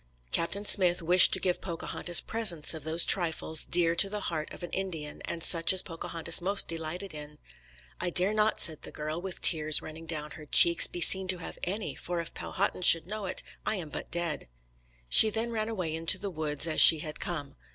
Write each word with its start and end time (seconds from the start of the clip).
Captain 0.31 0.65
Smith 0.65 0.99
wished 1.03 1.31
to 1.31 1.39
give 1.39 1.61
Pocahontas 1.61 2.21
presents 2.21 2.73
of 2.73 2.83
those 2.83 3.05
trifles 3.05 3.67
dear 3.67 3.93
to 3.95 4.09
the 4.09 4.21
heart 4.31 4.51
of 4.51 4.63
an 4.63 4.71
Indian, 4.71 5.21
and 5.25 5.43
such 5.43 5.71
as 5.73 5.83
Pocahontas 5.83 6.41
most 6.41 6.67
delighted 6.67 7.13
in. 7.13 7.37
"I 7.99 8.09
dare 8.09 8.33
not," 8.33 8.59
said 8.59 8.81
the 8.81 8.89
girl, 8.91 9.21
with 9.21 9.41
tears 9.41 9.79
running 9.83 10.07
down 10.07 10.31
her 10.31 10.47
cheeks, 10.47 10.87
"be 10.87 11.01
seen 11.01 11.27
to 11.27 11.37
have 11.37 11.59
any, 11.63 11.93
for 11.93 12.19
if 12.19 12.33
Powhatan 12.33 12.81
should 12.81 13.05
know 13.05 13.27
it, 13.27 13.43
I 13.63 13.75
am 13.75 13.89
but 13.89 14.09
dead." 14.09 14.47
She 15.07 15.29
then 15.29 15.51
ran 15.51 15.69
away 15.69 15.93
into 15.93 16.17
the 16.17 16.31
woods 16.31 16.65
as 16.65 16.81
she 16.81 16.97
had 16.97 17.19
come. 17.19 17.55